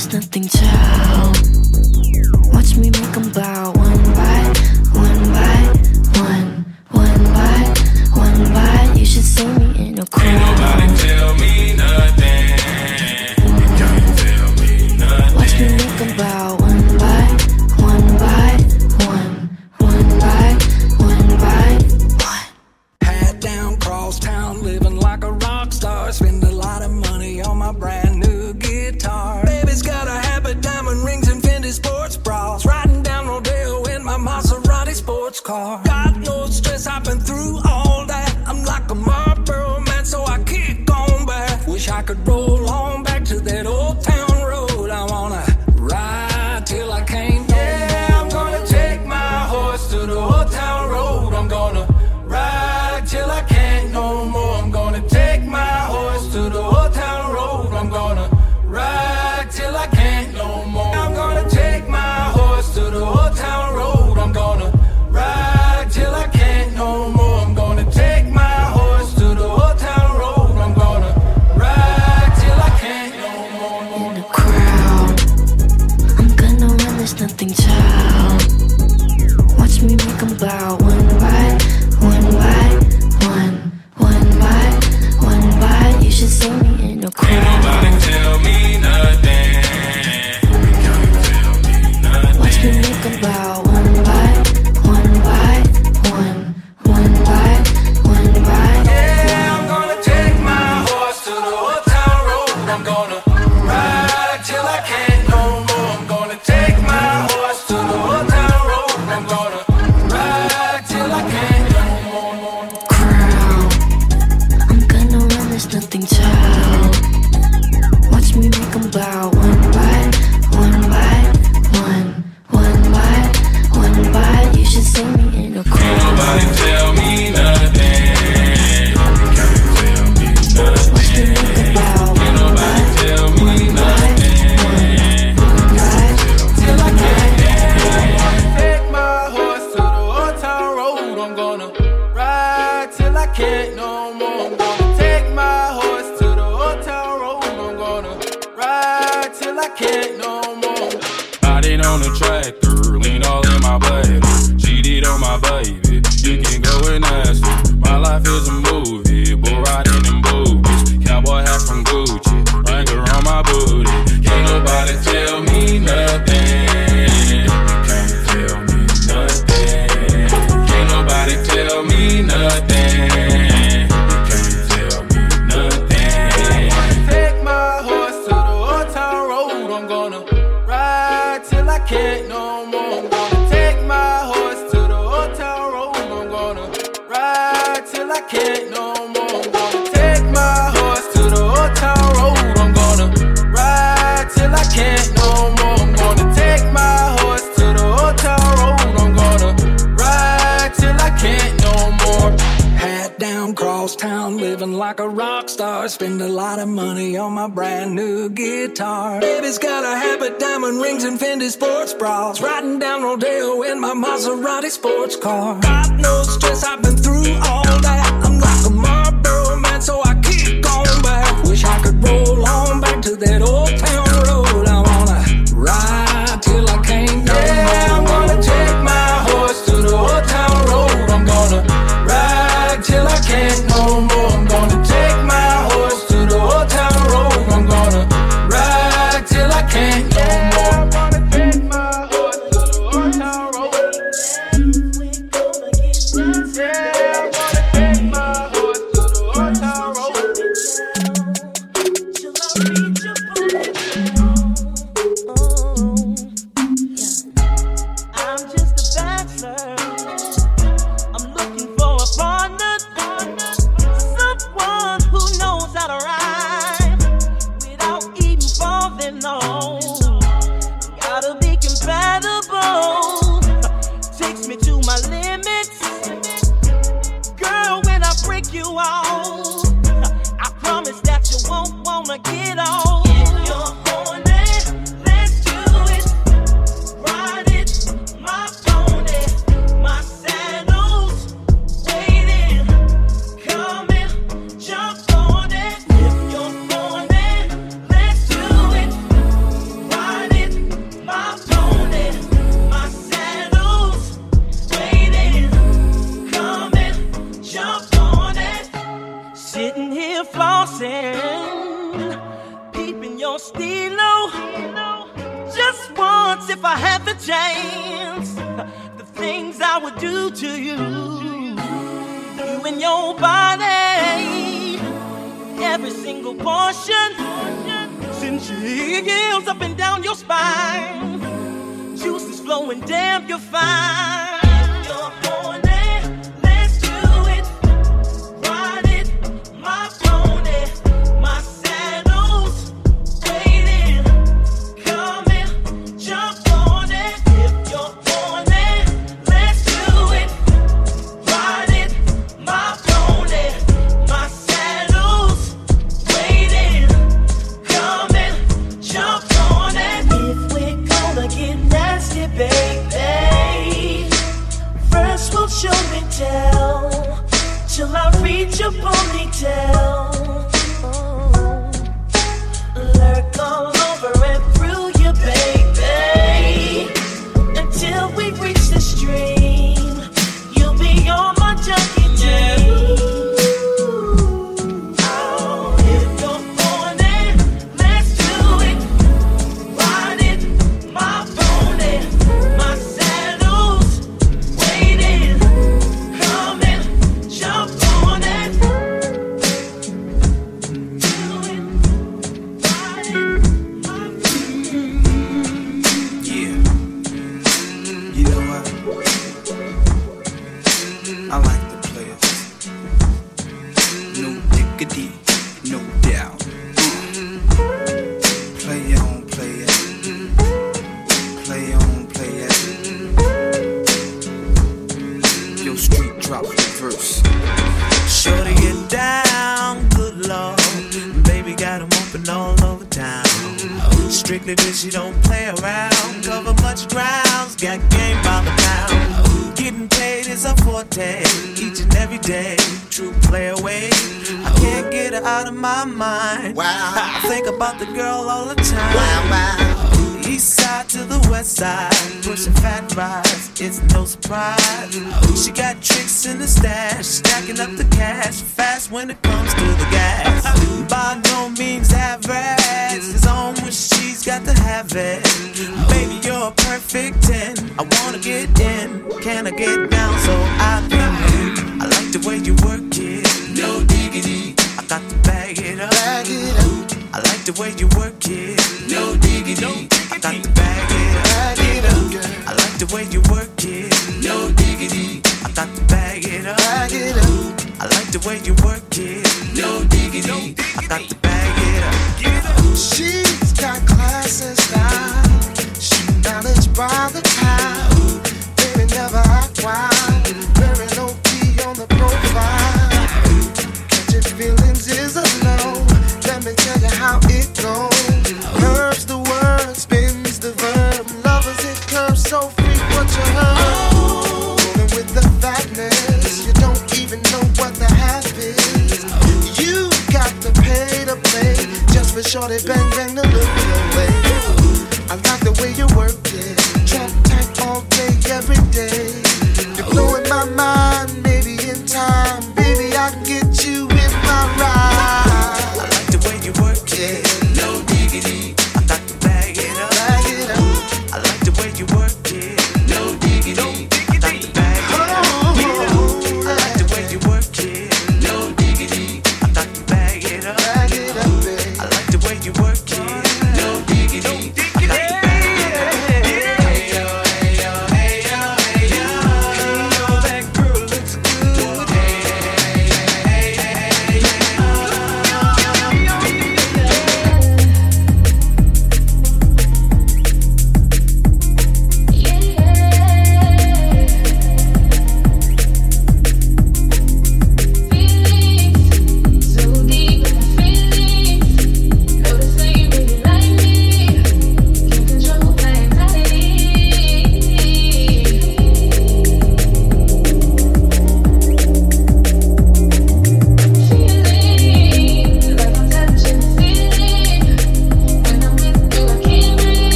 [0.00, 0.64] there's nothing to.
[2.52, 3.79] Watch me make them bow.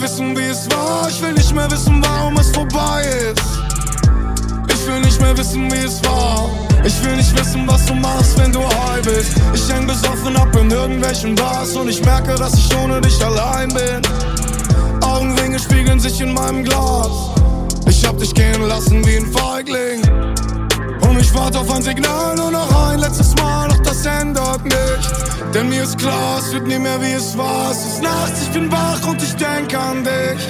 [0.00, 1.08] Mehr wissen, wie es war.
[1.08, 3.42] Ich will nicht mehr wissen, warum es vorbei ist.
[4.72, 6.50] Ich will nicht mehr wissen, wie es war.
[6.84, 9.32] Ich will nicht wissen, was du machst, wenn du high bist.
[9.54, 13.68] Ich häng besoffen ab in irgendwelchen Bars und ich merke, dass ich ohne dich allein
[13.68, 14.02] bin.
[15.02, 17.10] Augenringe spiegeln sich in meinem Glas.
[17.86, 20.09] Ich hab dich gehen lassen wie ein Feigling.
[21.32, 25.12] Ich warte auf ein Signal, nur noch ein letztes Mal, doch das ändert nichts.
[25.54, 27.70] Denn mir ist klar, es wird nie mehr wie es war.
[27.70, 30.42] Es ist nachts, ich bin wach und ich denk an dich.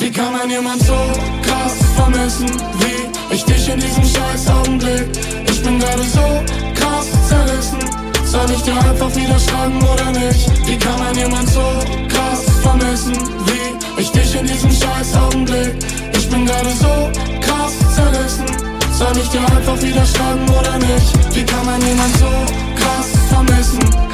[0.00, 0.96] Wie kann man jemand so
[1.42, 2.50] krass vermissen,
[2.80, 5.06] wie ich dich in diesem scheiß Augenblick?
[5.48, 6.42] Ich bin gerade so
[6.74, 7.78] krass zerrissen.
[8.24, 10.50] Soll ich dir einfach wieder schreiben oder nicht?
[10.66, 11.62] Wie kann man jemand so
[12.08, 13.14] krass vermissen,
[13.46, 15.76] wie ich dich in diesem scheiß Augenblick?
[16.12, 17.33] Ich bin gerade so.
[18.96, 21.34] Soll ich dir einfach wieder schreiben oder nicht?
[21.34, 22.28] Wie kann man jemand so
[22.76, 24.13] krass vermissen?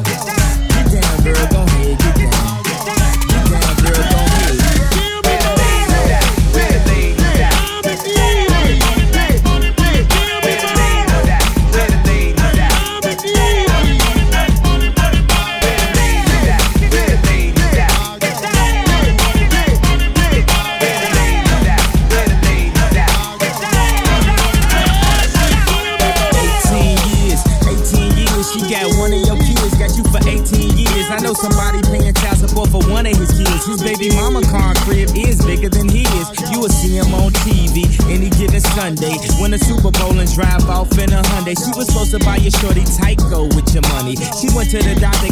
[44.71, 45.30] to the dot,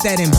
[0.00, 0.37] that in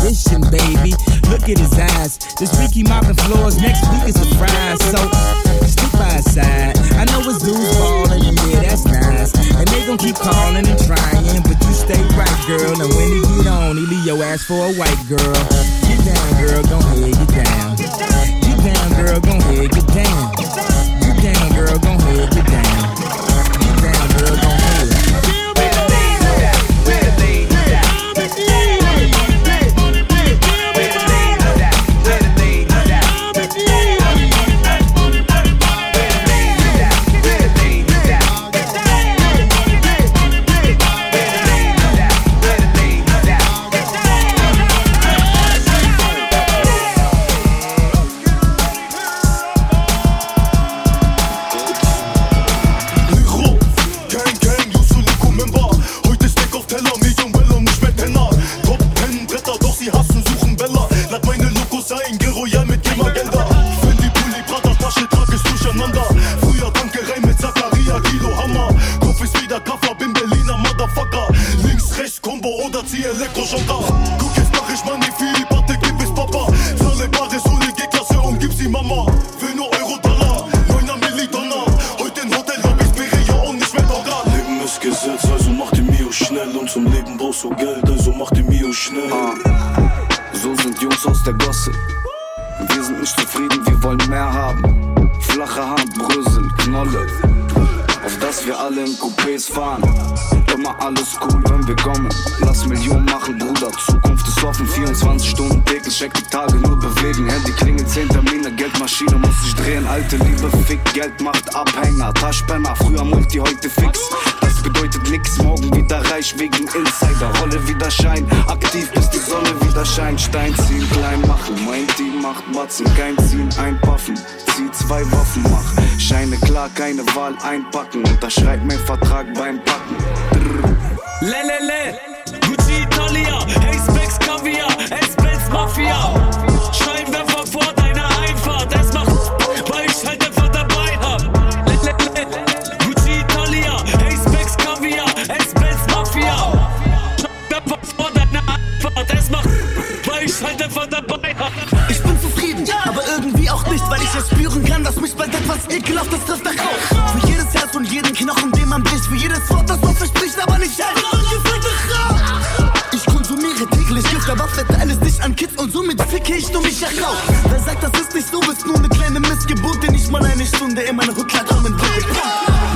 [163.80, 167.18] täglich Gift, aber verteile es nicht an Kids und somit ficke ich nur mich heraus.
[167.50, 170.46] Wer sagt, das ist nicht so, bist nur eine kleine Missgeburt, die nicht mal eine
[170.46, 172.06] Stunde in meine Rückkehr kommen will.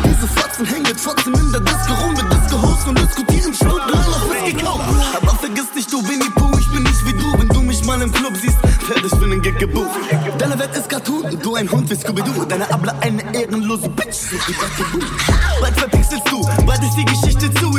[0.05, 4.53] Diese Fotzen hängen trotzdem in der Disco rum mit Disco-Host und diskutieren stundenlang auf Whisky
[4.53, 4.83] gekauft.
[5.21, 8.01] Aber vergiss nicht, du Winnie Pooh, ich bin nicht wie du, wenn du mich mal
[8.01, 8.57] im Club siehst,
[9.05, 9.99] ich für den Gig gebucht.
[10.37, 14.35] Deine Welt ist Cartoon du ein Hund wie Scooby-Doo, deine Abla eine ehrenlose Bitch, so
[14.35, 15.01] wie.
[15.61, 17.72] Bald verpixelst du, bald ist die Geschichte zu,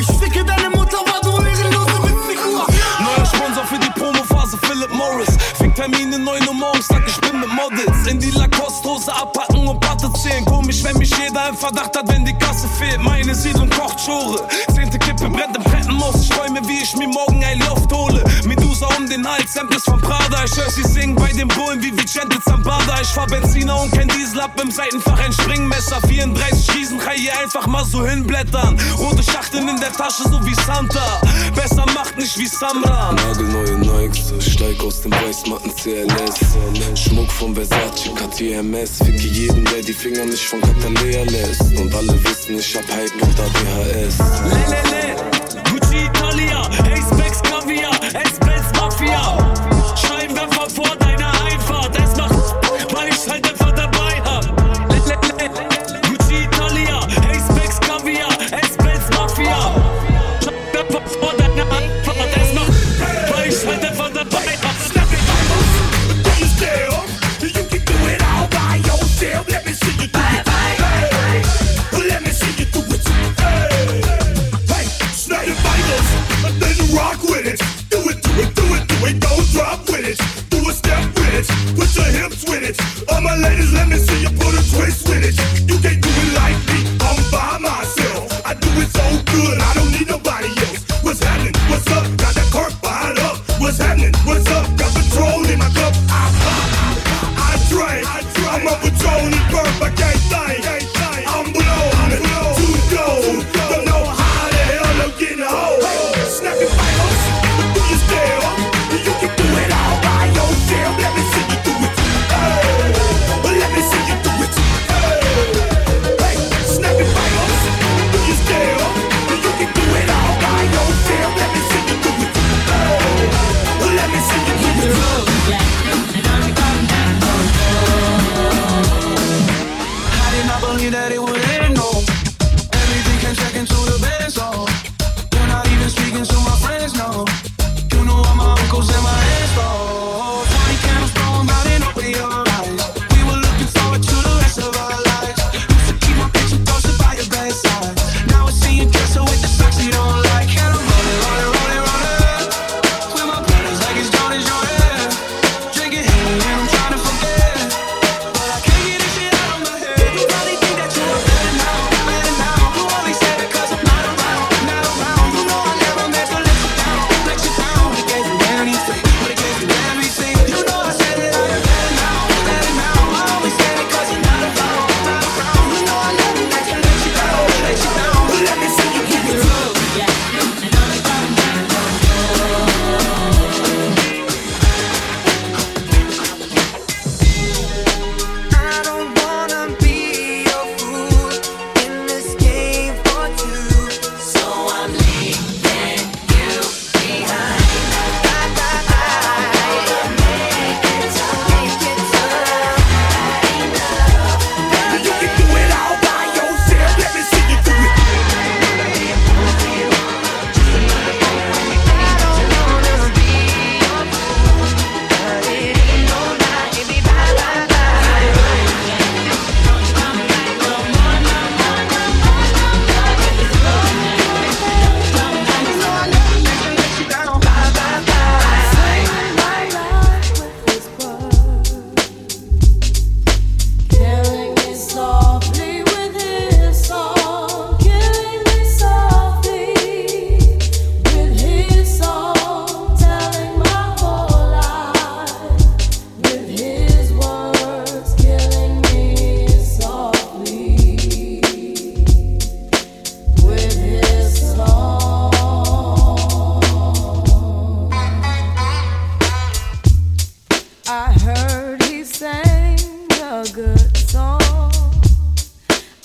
[5.05, 5.37] Morris.
[5.59, 8.07] Ficktermine 9 Uhr morgens, sag ich bin mit Models.
[8.07, 10.45] In die Lacoste-Hose abpacken und Patte zählen.
[10.47, 13.03] Komisch, wenn mich jeder im Verdacht hat, wenn die Kasse fehlt.
[13.03, 14.49] Meine Siedlung kocht Schore.
[14.75, 16.23] Zehnte Kippe brennt im Treppenhaus.
[16.23, 18.25] Ich träume, wie ich mir morgen ein Loft hole.
[18.75, 20.45] Medusa um den Hals, ist von Prada.
[20.45, 23.01] Ich hör sie singen bei den Bullen wie Vicente Zambada.
[23.01, 26.01] Ich fahr Benziner und kein Diesel ab im Seitenfach ein Springmesser.
[26.07, 28.77] 34 Riesen, kann hier einfach mal so hinblättern.
[28.99, 31.21] Rote Schachteln in der Tasche, so wie Santa.
[31.55, 33.13] Besser macht nicht wie Samra.
[33.13, 36.99] Nagelneue Nikes, steig aus dem Weißmatten CLS.
[36.99, 38.99] Schmuck von Versace, Cartier MS.
[38.99, 41.63] Ficke jeden, der die Finger nicht von Catalea lässt.
[41.79, 44.19] Und alle wissen, ich hab Hype und ADHS.
[44.19, 45.04] Le, le, le.
[84.75, 85.04] See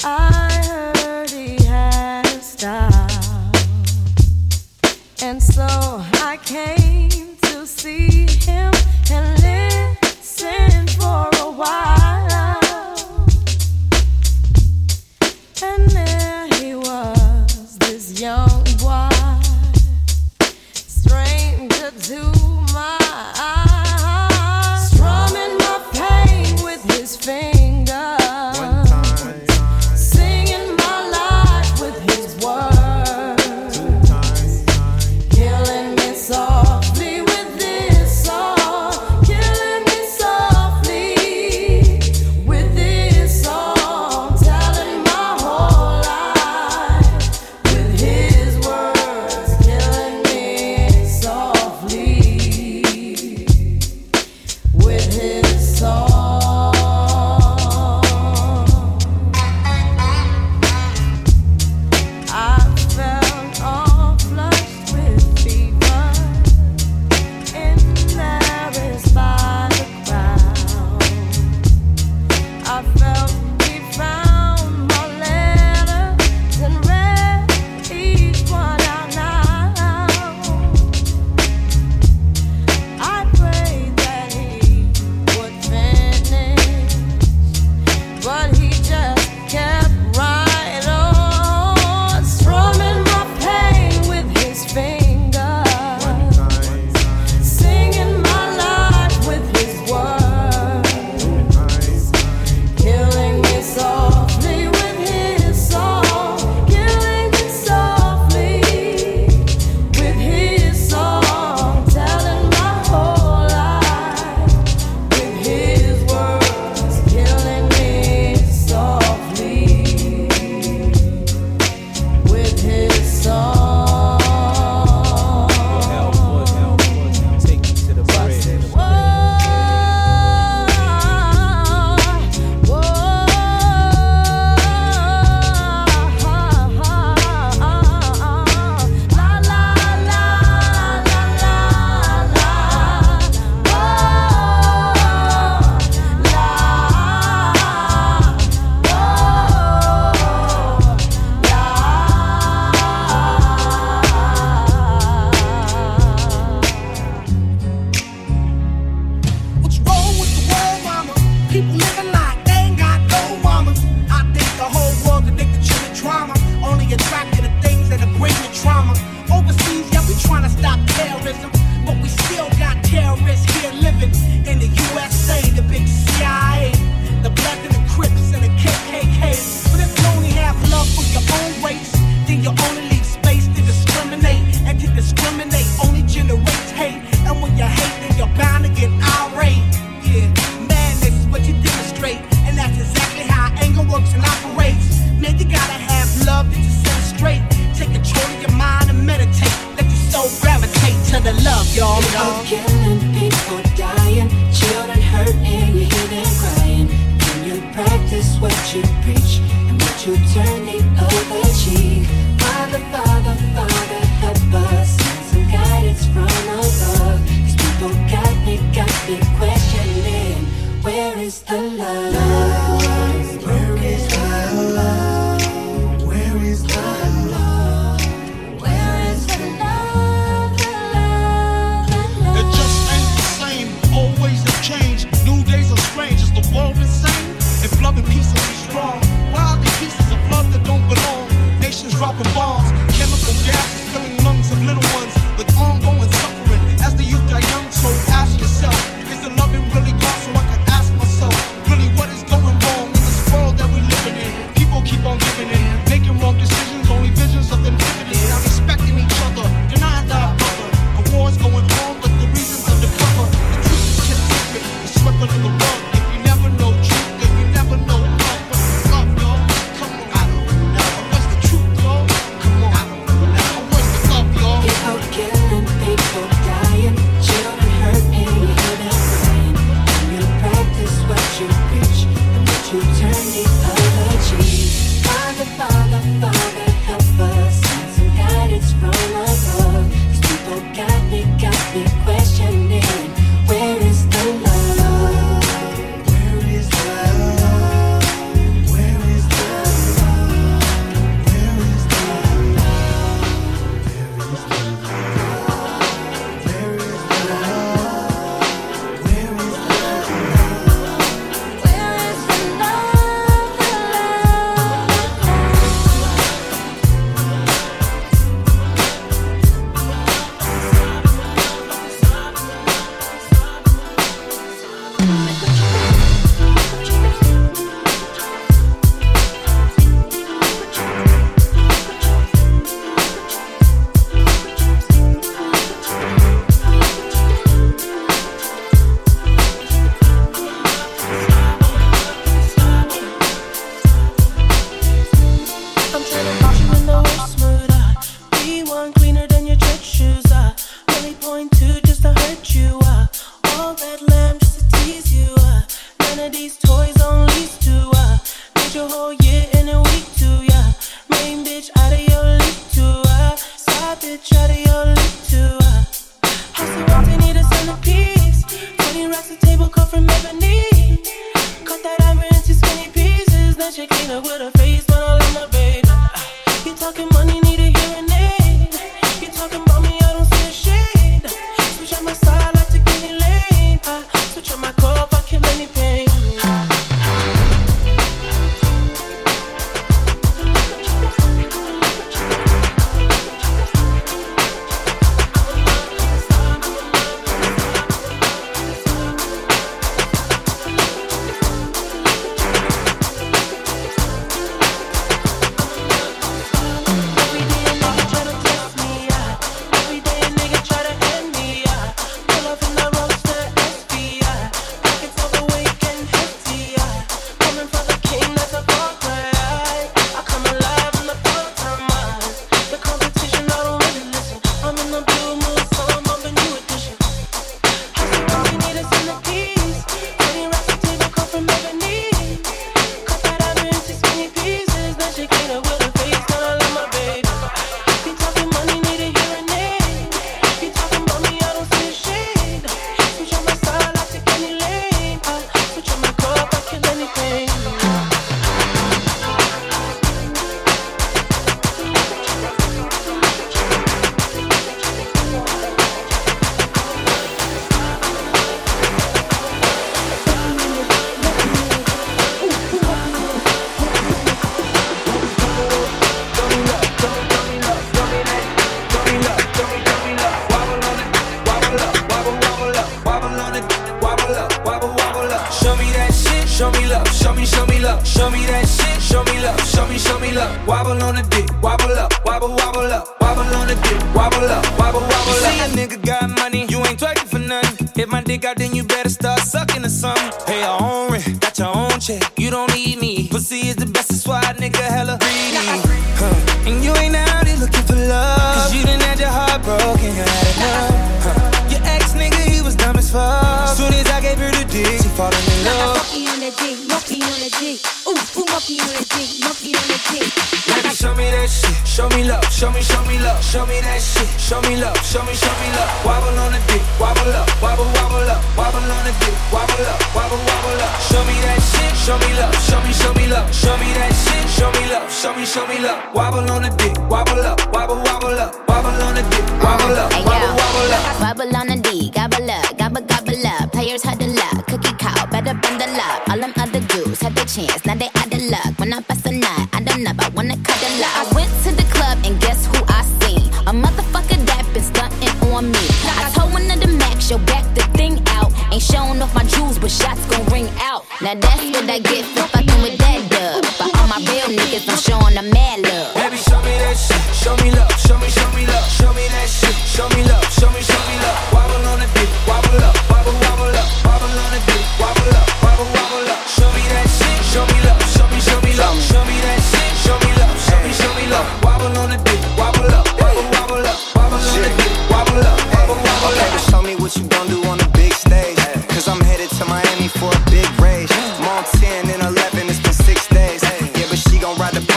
[0.02, 0.39] I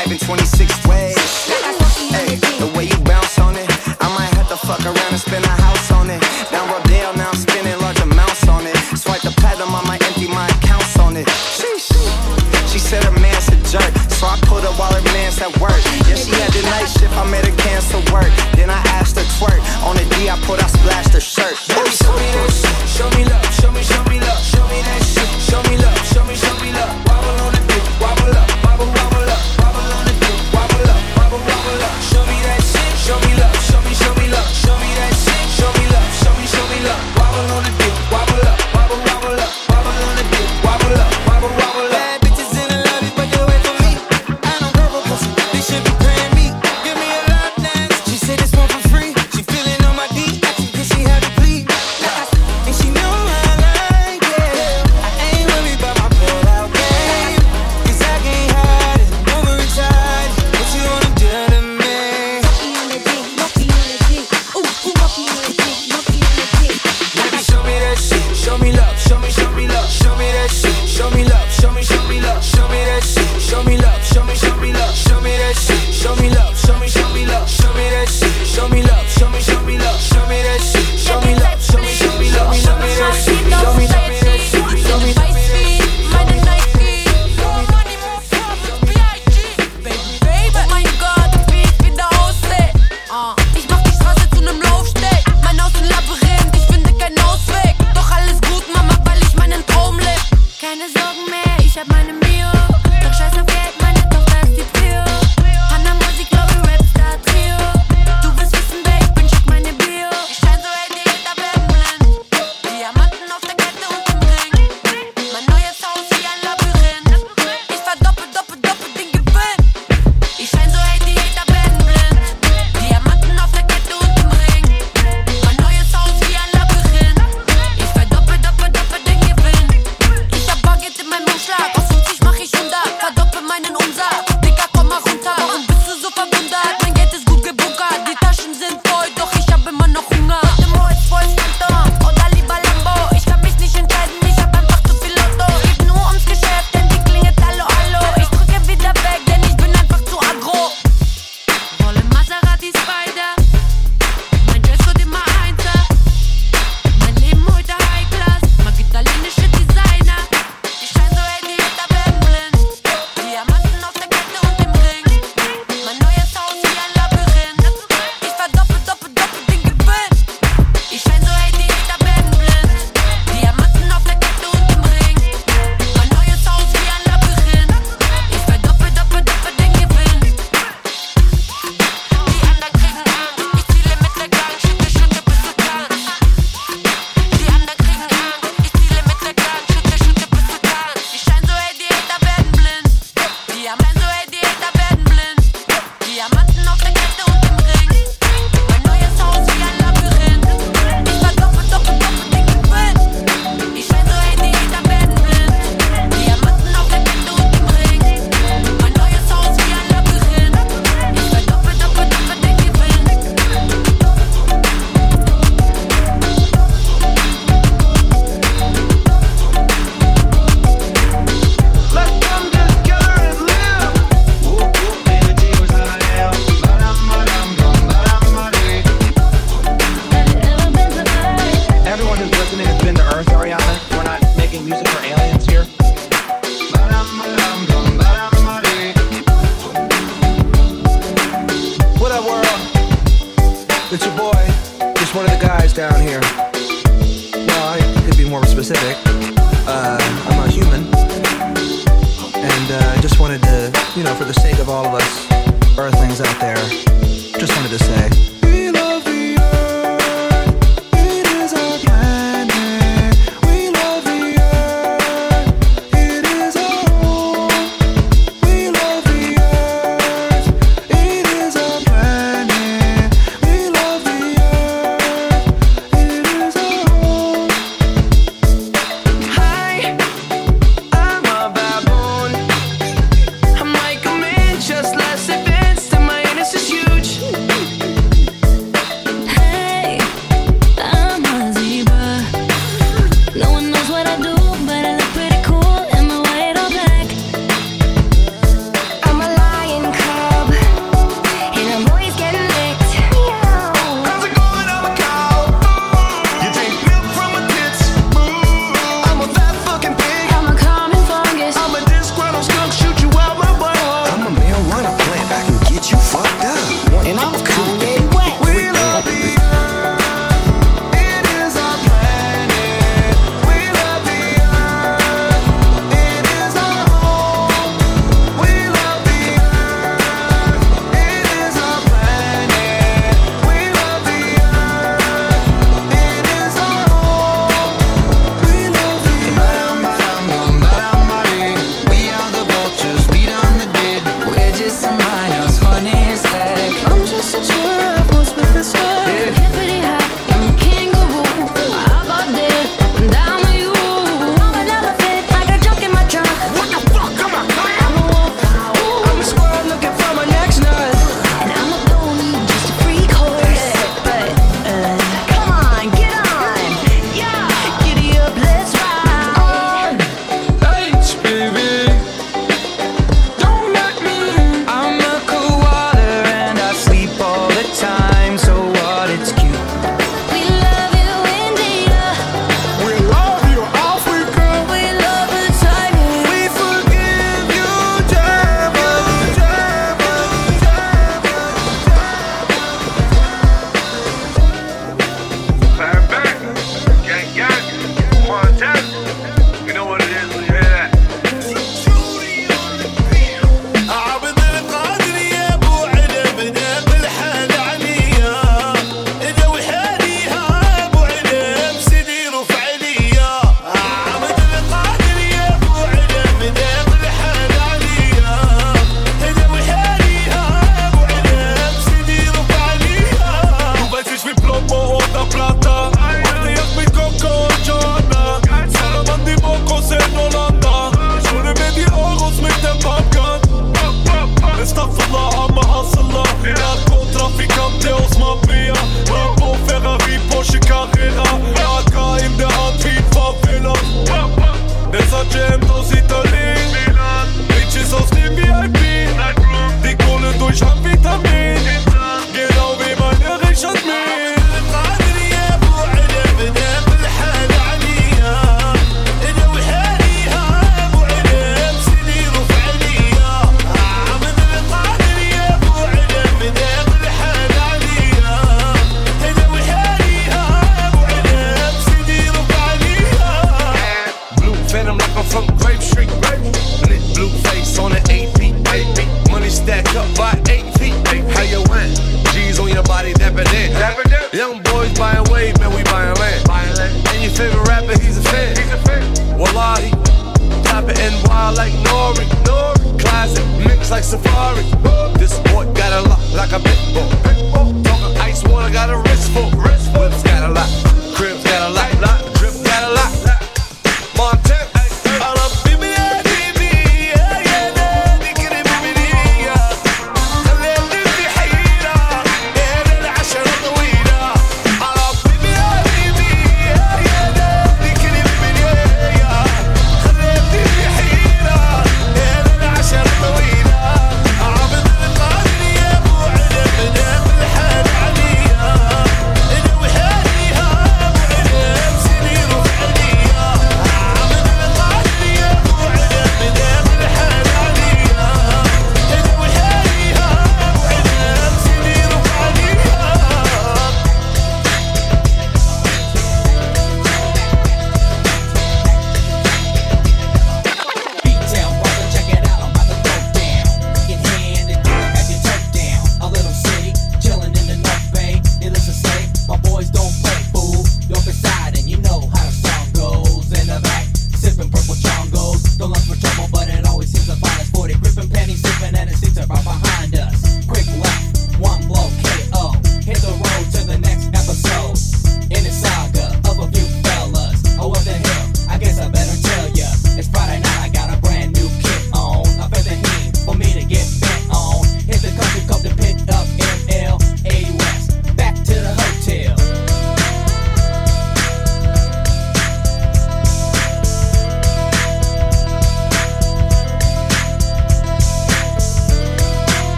[0.00, 1.16] 25 and 26 ways.
[2.08, 3.68] Hey, the way you bounce on it,
[4.00, 6.20] I might have to fuck around and spend a house on it.
[6.50, 8.76] Down Rodeo, now I'm spending large amounts on it.
[8.96, 11.26] Swipe the platinum, I might empty my accounts on it.
[11.28, 11.92] Sheesh.
[12.72, 15.76] She said her man's a jerk, so I pulled her while her man's at work.
[16.08, 18.32] Yeah, she had the night shift, I made her cancel work.
[18.56, 19.60] Then I asked her twerk.
[19.84, 21.69] On the D, I put, I splashed her shirt.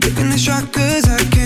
[0.00, 1.37] Taking the shot 'cause I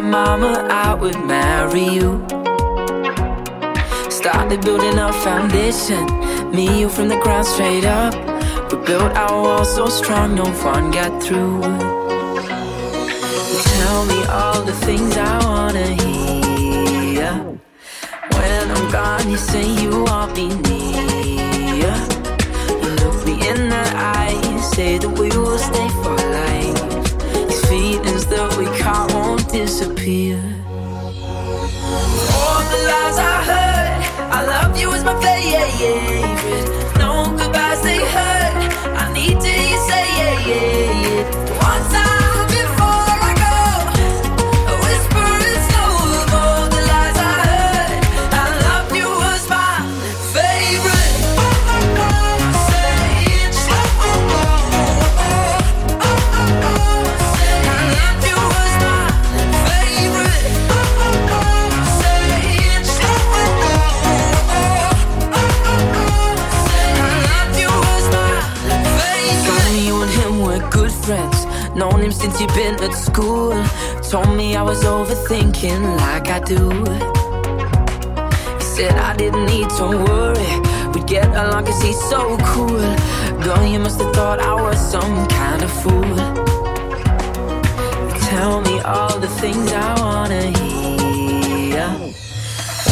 [0.00, 2.24] my mama I would marry you.
[4.10, 6.04] Started building our foundation.
[6.52, 8.14] Me, you from the ground straight up.
[8.70, 11.62] We built our walls so strong, no one got through.
[13.72, 17.32] Tell me all the things I wanna hear.
[18.36, 21.94] When I'm gone, you say you want me near.
[22.82, 26.47] You look me in the eye, you say that we will stay for life.
[29.50, 30.36] Disappear.
[32.38, 34.00] All the lies I heard,
[34.32, 36.98] I love you is my favorite.
[36.98, 38.54] No goodbyes they hurt.
[39.02, 40.87] I need to hear you say yeah, yeah, yeah.
[72.40, 73.50] You've been at school.
[74.00, 76.70] Told me I was overthinking like I do.
[78.58, 80.52] He said I didn't need to worry.
[80.94, 82.78] We'd get along cause he's so cool.
[83.42, 86.16] Girl, you must have thought I was some kind of fool.
[88.06, 91.88] You tell me all the things I wanna hear.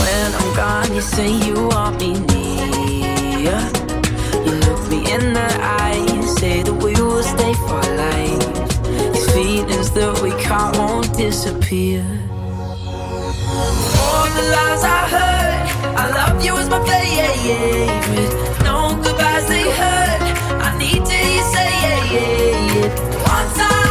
[0.00, 3.58] When I'm gone, you say you want me near.
[4.44, 8.75] You look me in the eye, you say that we will stay for life.
[9.36, 12.00] Feelings that we caught won't disappear.
[14.00, 15.60] All the lies I heard,
[15.94, 18.32] I love you is my favorite.
[18.64, 20.22] No goodbyes they hurt.
[20.64, 22.88] I need to hear you say yeah, yeah, yeah.
[23.28, 23.85] One time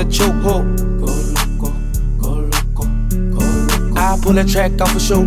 [0.00, 0.76] in a chokehold.
[1.00, 1.72] Go loco,
[2.20, 2.84] go loco,
[3.34, 3.98] go loco.
[3.98, 5.22] I pull that track off for show.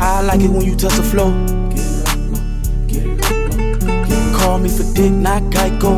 [0.00, 1.32] I like it when you touch the floor.
[4.38, 5.92] Call me for dick, not Geico.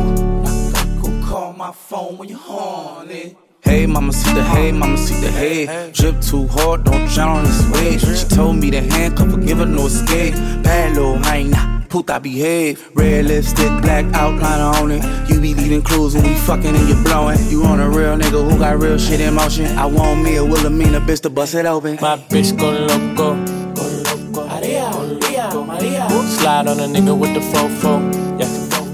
[1.23, 3.35] Call my phone when you're horny.
[3.61, 5.91] Hey, mama, see the hey, mama, see the hey.
[5.91, 7.99] Drip too hard, don't drown on this wave.
[8.01, 10.33] She told me to handcuff her, give her no escape.
[10.63, 12.89] Bad little hyena, puta behave.
[12.93, 15.03] Red lipstick, black outliner on it.
[15.29, 17.39] You be leaving clues when we fucking and you blowing.
[17.49, 19.65] You on a real nigga who got real shit in motion.
[19.77, 21.97] I want me a Wilhelmina bitch to bust it open.
[21.99, 23.35] My bitch go loco.
[23.73, 24.47] Go loco.
[24.47, 26.09] Maria, Maria, Maria.
[26.37, 27.93] Slide on a nigga with the fofo.
[28.39, 28.45] Yeah,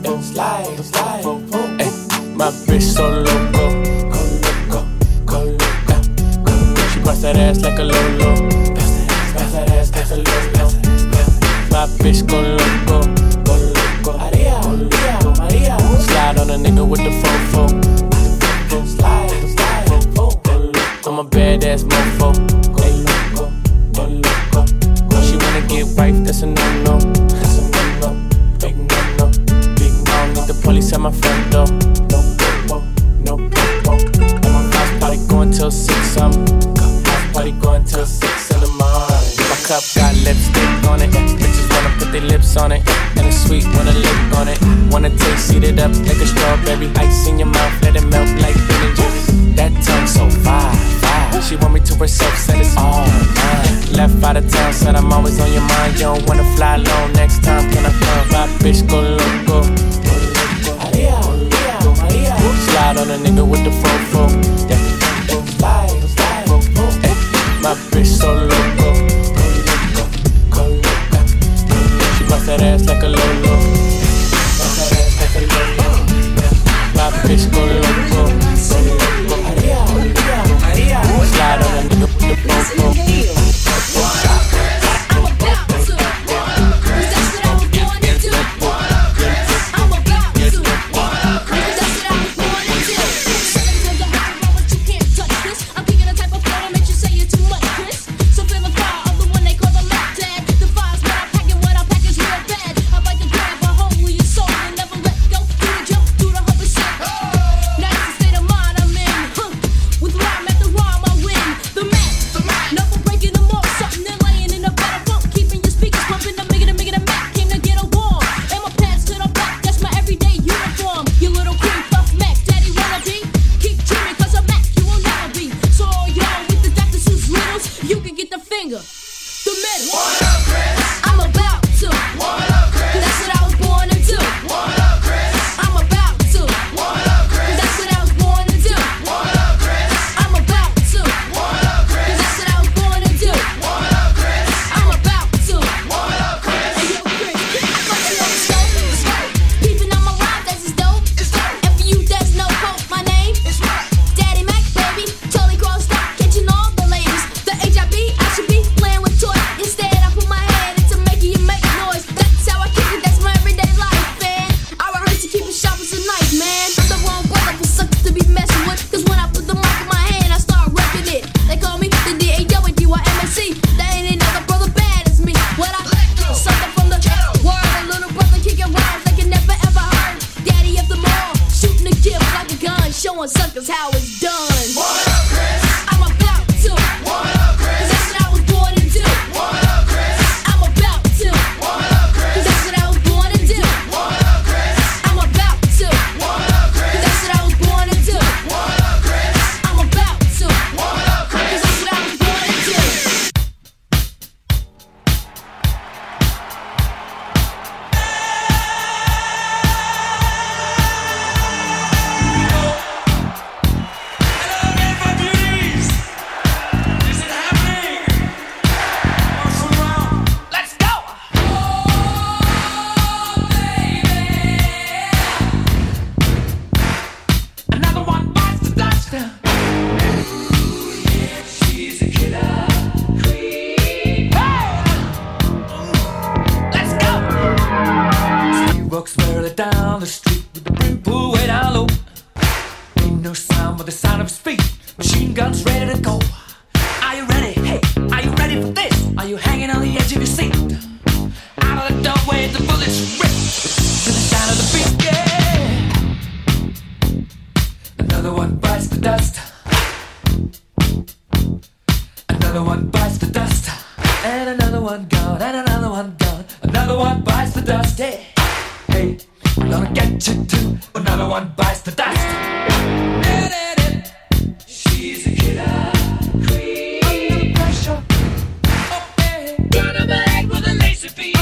[0.04, 0.22] yeah.
[0.22, 1.26] Slide, slide.
[1.82, 1.92] Ay,
[2.36, 3.66] my bitch so loco.
[4.14, 4.88] go loco,
[5.26, 5.96] go loco,
[6.46, 6.88] go.
[6.94, 8.50] She Bust that ass like a lolo.
[8.74, 10.53] Bust that ass, pass that ass like a lolo.
[11.84, 13.02] Bitch go loco,
[13.44, 14.18] go loco.
[14.18, 15.78] Maria, Maria, Maria.
[16.00, 17.68] Slide on a nigga with the fofo.
[18.88, 21.08] Slide, slide, fofo.
[21.08, 22.34] I'm a badass mofo.
[22.74, 23.52] Go loco,
[23.92, 24.66] go loco.
[25.24, 27.00] She wanna get wife, that's a no no.
[27.00, 28.10] That's a no no,
[28.60, 29.26] big no no,
[29.76, 30.16] big no.
[30.34, 31.68] Need the police at my front door.
[32.12, 32.80] No popo,
[33.28, 33.92] no popo.
[34.24, 36.18] And my house party going till six.
[36.18, 36.32] I'm
[37.34, 39.24] party going till six in the morning.
[39.50, 41.23] My cup got lipstick on it.
[42.14, 42.88] Their lips on it.
[43.18, 44.60] And it's sweet when I lick on it.
[44.94, 46.86] Wanna taste, eat it up like a strawberry.
[46.98, 49.56] Ice in your mouth, let it melt like Ben Jerry's.
[49.56, 51.42] That tongue so fire, fire.
[51.42, 53.98] She want me to herself, said it's all mine.
[53.98, 55.94] Left out of town, said I'm always on your mind.
[55.94, 58.28] You don't wanna fly alone next time, can I come?
[58.30, 59.64] My bitch go loco.
[62.70, 64.30] Slide on a nigga with the fofo.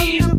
[0.02, 0.31] Laser